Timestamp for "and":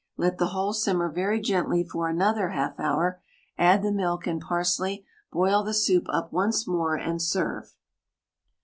4.25-4.41, 6.95-7.21